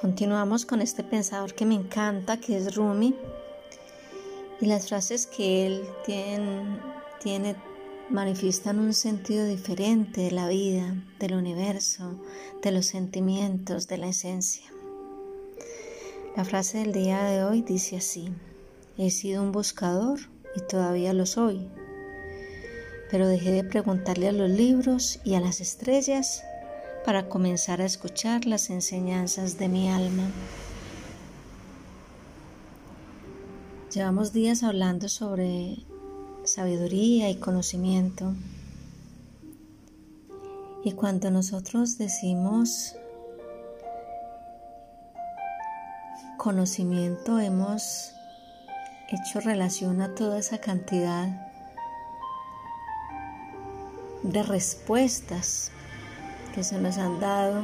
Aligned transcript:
Continuamos 0.00 0.64
con 0.64 0.80
este 0.80 1.04
pensador 1.04 1.52
que 1.52 1.66
me 1.66 1.74
encanta, 1.74 2.40
que 2.40 2.56
es 2.56 2.74
Rumi, 2.74 3.14
y 4.58 4.64
las 4.64 4.88
frases 4.88 5.26
que 5.26 5.66
él 5.66 5.86
tiene, 6.06 7.54
manifiestan 8.08 8.78
un 8.78 8.94
sentido 8.94 9.44
diferente 9.44 10.22
de 10.22 10.30
la 10.30 10.48
vida, 10.48 10.94
del 11.18 11.34
universo, 11.34 12.18
de 12.62 12.72
los 12.72 12.86
sentimientos, 12.86 13.88
de 13.88 13.98
la 13.98 14.08
esencia. 14.08 14.64
La 16.34 16.46
frase 16.46 16.78
del 16.78 16.92
día 16.94 17.22
de 17.24 17.44
hoy 17.44 17.60
dice 17.60 17.98
así, 17.98 18.32
he 18.96 19.10
sido 19.10 19.42
un 19.42 19.52
buscador 19.52 20.18
y 20.56 20.62
todavía 20.62 21.12
lo 21.12 21.26
soy, 21.26 21.68
pero 23.10 23.28
dejé 23.28 23.52
de 23.52 23.64
preguntarle 23.64 24.28
a 24.30 24.32
los 24.32 24.48
libros 24.48 25.20
y 25.24 25.34
a 25.34 25.40
las 25.40 25.60
estrellas 25.60 26.42
para 27.04 27.28
comenzar 27.28 27.80
a 27.80 27.86
escuchar 27.86 28.46
las 28.46 28.70
enseñanzas 28.70 29.58
de 29.58 29.68
mi 29.68 29.88
alma. 29.88 30.24
Llevamos 33.92 34.32
días 34.32 34.62
hablando 34.62 35.08
sobre 35.08 35.78
sabiduría 36.44 37.30
y 37.30 37.36
conocimiento. 37.36 38.34
Y 40.84 40.92
cuando 40.92 41.30
nosotros 41.30 41.98
decimos 41.98 42.94
conocimiento, 46.36 47.38
hemos 47.38 48.12
hecho 49.08 49.40
relación 49.40 50.00
a 50.02 50.14
toda 50.14 50.38
esa 50.38 50.58
cantidad 50.58 51.50
de 54.22 54.42
respuestas 54.42 55.72
que 56.54 56.64
se 56.64 56.78
nos 56.78 56.98
han 56.98 57.20
dado 57.20 57.62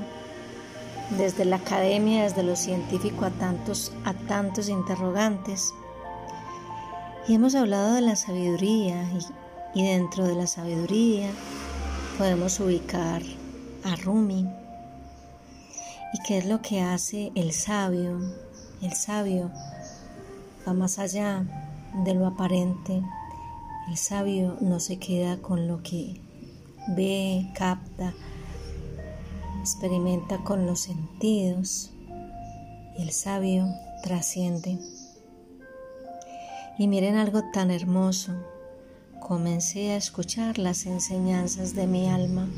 desde 1.10 1.44
la 1.44 1.56
academia, 1.56 2.24
desde 2.24 2.42
lo 2.42 2.56
científico 2.56 3.24
a 3.24 3.30
tantos, 3.30 3.92
a 4.04 4.14
tantos 4.14 4.68
interrogantes. 4.68 5.72
Y 7.28 7.34
hemos 7.34 7.54
hablado 7.54 7.94
de 7.94 8.00
la 8.00 8.16
sabiduría 8.16 9.02
y, 9.74 9.80
y 9.80 9.86
dentro 9.86 10.24
de 10.24 10.34
la 10.34 10.46
sabiduría 10.46 11.30
podemos 12.18 12.58
ubicar 12.60 13.22
a 13.84 13.96
Rumi. 13.96 14.48
¿Y 16.12 16.22
qué 16.26 16.38
es 16.38 16.46
lo 16.46 16.62
que 16.62 16.80
hace 16.80 17.32
el 17.34 17.52
sabio? 17.52 18.18
El 18.80 18.92
sabio 18.92 19.50
va 20.66 20.72
más 20.72 20.98
allá 20.98 21.44
de 22.04 22.14
lo 22.14 22.26
aparente. 22.26 23.02
El 23.88 23.96
sabio 23.96 24.56
no 24.60 24.80
se 24.80 24.98
queda 24.98 25.36
con 25.38 25.68
lo 25.68 25.82
que 25.82 26.20
ve, 26.88 27.50
capta, 27.54 28.14
experimenta 29.66 30.44
con 30.44 30.64
los 30.64 30.78
sentidos. 30.78 31.90
El 32.96 33.10
sabio 33.10 33.66
trasciende. 34.00 34.78
Y 36.78 36.86
miren 36.86 37.16
algo 37.16 37.42
tan 37.52 37.72
hermoso. 37.72 38.32
Comencé 39.20 39.90
a 39.90 39.96
escuchar 39.96 40.58
las 40.58 40.86
enseñanzas 40.86 41.74
de 41.74 41.88
mi 41.88 42.08
alma. 42.08 42.48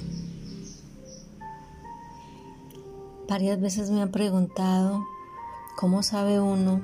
Varias 3.27 3.59
veces 3.59 3.91
me 3.91 4.03
han 4.03 4.11
preguntado 4.11 5.03
cómo 5.79 6.03
sabe 6.03 6.41
uno 6.41 6.83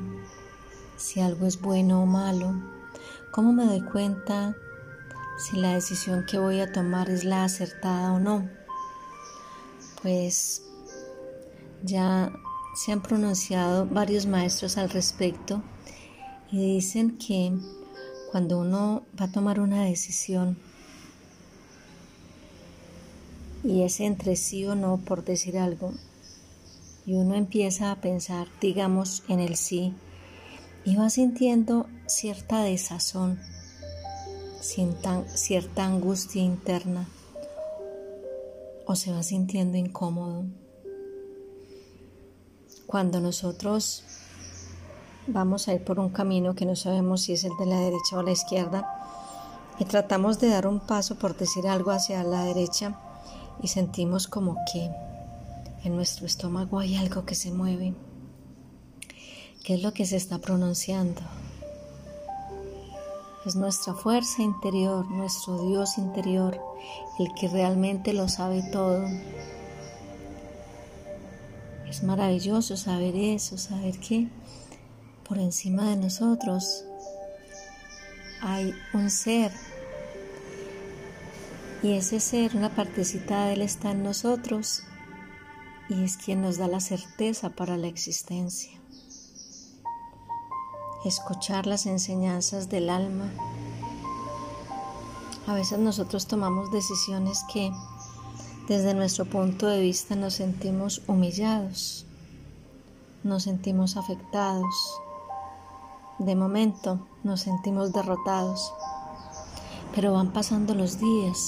si 0.97 1.21
algo 1.21 1.44
es 1.44 1.60
bueno 1.60 2.03
o 2.03 2.06
malo, 2.06 2.54
cómo 3.31 3.53
me 3.53 3.66
doy 3.66 3.82
cuenta 3.82 4.56
si 5.37 5.59
la 5.59 5.75
decisión 5.75 6.25
que 6.25 6.38
voy 6.38 6.60
a 6.60 6.72
tomar 6.72 7.10
es 7.10 7.25
la 7.25 7.44
acertada 7.44 8.10
o 8.15 8.21
no 8.21 8.63
pues 10.04 10.60
ya 11.82 12.31
se 12.76 12.92
han 12.92 13.00
pronunciado 13.00 13.87
varios 13.87 14.26
maestros 14.26 14.76
al 14.76 14.91
respecto 14.91 15.62
y 16.53 16.75
dicen 16.75 17.16
que 17.16 17.53
cuando 18.31 18.59
uno 18.59 19.03
va 19.19 19.25
a 19.25 19.32
tomar 19.32 19.60
una 19.60 19.82
decisión 19.84 20.59
y 23.65 23.81
es 23.81 23.98
entre 24.00 24.37
sí 24.37 24.66
o 24.66 24.75
no 24.75 24.98
por 24.98 25.25
decir 25.25 25.56
algo 25.56 25.94
y 27.06 27.15
uno 27.15 27.34
empieza 27.34 27.91
a 27.91 28.03
pensar 28.03 28.47
digamos 28.60 29.22
en 29.28 29.41
el 29.41 29.56
sí 29.56 29.94
y 30.84 30.97
va 30.97 31.09
sintiendo 31.09 31.86
cierta 32.06 32.62
desazón 32.62 33.41
cierta 34.60 35.84
angustia 35.86 36.42
interna 36.42 37.09
o 38.87 38.97
se 38.97 39.12
va 39.12 39.22
sintiendo 39.22 39.77
incómodo. 39.77 40.45
Cuando 42.87 43.21
nosotros 43.21 44.05
vamos 45.27 45.69
a 45.69 45.75
ir 45.75 45.84
por 45.84 45.99
un 45.99 46.11
camino 46.11 46.55
que 46.55 46.67
no 46.67 46.77
sabemos 46.77 47.22
si 47.22 47.33
es 47.33 47.45
el 47.45 47.56
de 47.59 47.67
la 47.67 47.81
derecha 47.81 48.19
o 48.19 48.22
la 48.22 48.33
izquierda 48.33 48.87
y 49.78 49.84
tratamos 49.84 50.39
de 50.39 50.49
dar 50.49 50.67
un 50.67 50.81
paso 50.81 51.19
por 51.19 51.37
decir 51.37 51.67
algo 51.67 51.91
hacia 51.91 52.22
la 52.22 52.45
derecha 52.45 52.99
y 53.62 53.69
sentimos 53.69 54.28
como 54.28 54.56
que 54.72 54.91
en 55.84 55.97
nuestro 55.97 56.27
estómago 56.27 56.78
hay 56.78 56.97
algo 56.97 57.25
que 57.25 57.34
se 57.34 57.51
mueve. 57.51 57.95
¿Qué 59.62 59.75
es 59.75 59.83
lo 59.83 59.93
que 59.93 60.05
se 60.05 60.16
está 60.16 60.39
pronunciando? 60.39 61.22
Es 63.47 63.56
nuestra 63.56 63.93
fuerza 63.93 64.41
interior, 64.41 65.06
nuestro 65.10 65.66
Dios 65.66 65.99
interior, 65.99 66.59
el 67.19 67.34
que 67.34 67.49
realmente 67.49 68.15
lo 68.15 68.27
sabe 68.27 68.62
todo. 68.72 69.06
Es 71.87 72.03
maravilloso 72.03 72.78
saber 72.78 73.15
eso, 73.15 73.59
saber 73.59 73.99
que 73.99 74.28
por 75.28 75.38
encima 75.38 75.91
de 75.91 75.97
nosotros 75.97 76.84
hay 78.41 78.72
un 78.94 79.10
ser. 79.10 79.53
Y 81.83 81.93
ese 81.93 82.21
ser, 82.21 82.56
una 82.56 82.75
partecita 82.75 83.44
de 83.44 83.54
Él 83.54 83.62
está 83.62 83.91
en 83.91 84.03
nosotros 84.03 84.84
y 85.91 86.03
es 86.03 86.16
quien 86.16 86.41
nos 86.41 86.56
da 86.56 86.66
la 86.66 86.81
certeza 86.81 87.50
para 87.50 87.77
la 87.77 87.88
existencia 87.88 88.84
escuchar 91.04 91.66
las 91.66 91.87
enseñanzas 91.87 92.69
del 92.69 92.91
alma. 92.91 93.31
A 95.47 95.54
veces 95.54 95.78
nosotros 95.78 96.26
tomamos 96.26 96.72
decisiones 96.72 97.44
que 97.53 97.70
desde 98.69 98.94
nuestro 98.94 99.26
punto 99.26 99.66
de 99.66 99.81
vista 99.81 100.16
nos 100.16 100.34
sentimos 100.34 101.03
humillados, 101.06 102.06
nos 103.22 103.42
sentimos 103.42 103.97
afectados, 103.97 104.75
de 106.19 106.34
momento 106.34 107.06
nos 107.22 107.41
sentimos 107.41 107.92
derrotados, 107.92 108.72
pero 109.94 110.12
van 110.12 110.32
pasando 110.32 110.75
los 110.75 110.98
días 110.98 111.47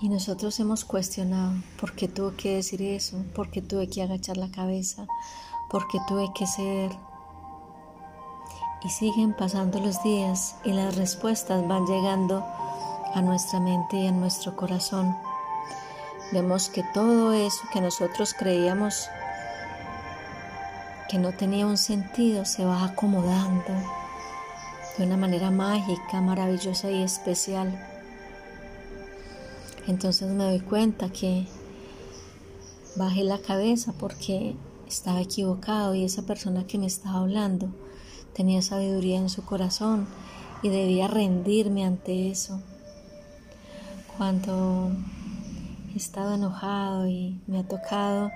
y 0.00 0.10
nosotros 0.10 0.60
hemos 0.60 0.84
cuestionado 0.84 1.54
por 1.80 1.94
qué 1.94 2.08
tuve 2.08 2.36
que 2.36 2.56
decir 2.56 2.82
eso, 2.82 3.24
por 3.34 3.50
qué 3.50 3.62
tuve 3.62 3.88
que 3.88 4.02
agachar 4.02 4.36
la 4.36 4.50
cabeza, 4.50 5.06
por 5.70 5.88
qué 5.88 5.98
tuve 6.06 6.30
que 6.34 6.46
ser 6.46 6.90
y 8.84 8.90
siguen 8.90 9.32
pasando 9.32 9.80
los 9.80 10.02
días 10.02 10.56
y 10.62 10.72
las 10.72 10.94
respuestas 10.96 11.66
van 11.66 11.86
llegando 11.86 12.44
a 13.14 13.22
nuestra 13.22 13.58
mente 13.58 13.96
y 13.96 14.06
a 14.06 14.12
nuestro 14.12 14.54
corazón. 14.54 15.16
Vemos 16.32 16.68
que 16.68 16.84
todo 16.92 17.32
eso 17.32 17.62
que 17.72 17.80
nosotros 17.80 18.34
creíamos 18.34 19.08
que 21.08 21.18
no 21.18 21.32
tenía 21.32 21.66
un 21.66 21.76
sentido 21.76 22.44
se 22.44 22.64
va 22.64 22.84
acomodando 22.84 23.72
de 24.98 25.06
una 25.06 25.16
manera 25.16 25.50
mágica, 25.50 26.20
maravillosa 26.20 26.90
y 26.90 27.02
especial. 27.02 27.78
Entonces 29.86 30.28
me 30.28 30.44
doy 30.44 30.60
cuenta 30.60 31.10
que 31.10 31.46
bajé 32.96 33.24
la 33.24 33.38
cabeza 33.38 33.94
porque 33.98 34.56
estaba 34.86 35.20
equivocado 35.20 35.94
y 35.94 36.04
esa 36.04 36.22
persona 36.22 36.66
que 36.66 36.78
me 36.78 36.86
estaba 36.86 37.20
hablando 37.20 37.68
tenía 38.34 38.62
sabiduría 38.62 39.18
en 39.18 39.28
su 39.28 39.44
corazón 39.44 40.06
y 40.62 40.68
debía 40.68 41.08
rendirme 41.08 41.84
ante 41.84 42.30
eso. 42.30 42.60
Cuando 44.16 44.90
estaba 45.94 46.34
enojado 46.34 47.06
y 47.06 47.40
me 47.46 47.60
ha 47.60 47.68
tocado 47.68 48.30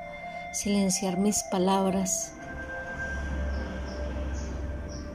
silenciar 0.52 1.18
mis 1.18 1.42
palabras. 1.50 2.32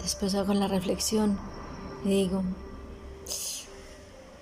Después 0.02 0.36
hago 0.36 0.54
la 0.54 0.68
reflexión 0.68 1.40
y 2.04 2.10
digo, 2.10 2.44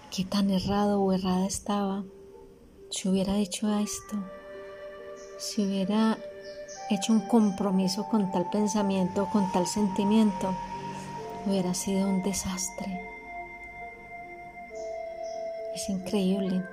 qué 0.10 0.26
tan 0.26 0.50
errado 0.50 1.02
o 1.02 1.14
errada 1.14 1.46
estaba 1.46 2.04
si 2.90 3.08
hubiera 3.08 3.38
hecho 3.38 3.74
esto, 3.78 4.18
si 5.38 5.66
hubiera 5.66 6.18
hecho 6.96 7.14
un 7.14 7.22
compromiso 7.22 8.08
con 8.08 8.32
tal 8.32 8.50
pensamiento, 8.50 9.28
con 9.32 9.52
tal 9.52 9.68
sentimiento, 9.68 10.54
hubiera 11.46 11.74
sido 11.74 12.08
un 12.08 12.22
desastre. 12.22 13.02
Es 15.74 15.90
increíble. 15.90 16.64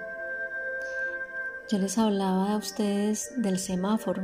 Yo 1.70 1.78
les 1.78 1.98
hablaba 1.98 2.52
a 2.52 2.56
ustedes 2.56 3.30
del 3.36 3.58
semáforo. 3.58 4.22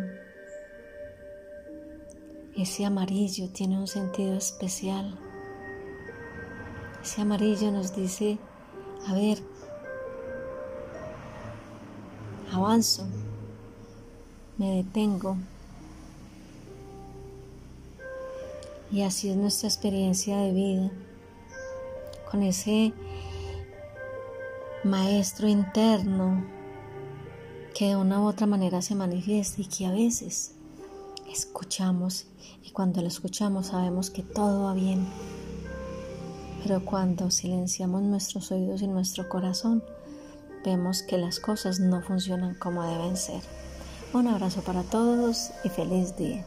Ese 2.57 2.85
amarillo 2.85 3.49
tiene 3.51 3.79
un 3.79 3.87
sentido 3.87 4.35
especial. 4.37 5.19
Ese 7.03 7.21
amarillo 7.21 7.71
nos 7.71 7.95
dice, 7.95 8.39
a 9.07 9.15
ver, 9.15 9.39
avanzo, 12.53 13.07
me 14.57 14.77
detengo. 14.77 15.37
Y 18.95 19.03
así 19.03 19.29
es 19.29 19.37
nuestra 19.37 19.69
experiencia 19.69 20.37
de 20.37 20.53
vida, 20.53 20.93
con 22.31 22.45
ese 22.45 22.93
maestro 24.85 25.49
interno 25.49 26.47
que 27.75 27.89
de 27.89 27.97
una 27.97 28.21
u 28.21 28.27
otra 28.27 28.47
manera 28.47 28.83
se 28.83 28.95
manifiesta 28.95 29.63
y 29.63 29.65
que 29.65 29.87
a 29.87 29.91
veces 29.91 30.53
escuchamos 31.29 32.27
y 32.63 32.71
cuando 32.71 33.03
lo 33.03 33.09
escuchamos 33.09 33.67
sabemos 33.67 34.11
que 34.11 34.23
todo 34.23 34.67
va 34.67 34.75
bien. 34.75 35.09
Pero 36.63 36.85
cuando 36.85 37.33
silenciamos 37.33 38.01
nuestros 38.01 38.53
oídos 38.53 38.81
y 38.81 38.87
nuestro 38.87 39.29
corazón, 39.29 39.83
vemos 40.65 41.03
que 41.03 41.19
las 41.19 41.41
cosas 41.41 41.81
no 41.81 42.01
funcionan 42.01 42.55
como 42.55 42.85
deben 42.85 43.17
ser. 43.17 43.43
Un 44.13 44.29
abrazo 44.29 44.63
para 44.63 44.85
todos 44.85 45.51
y 45.65 45.69
feliz 45.69 46.17
día. 46.17 46.47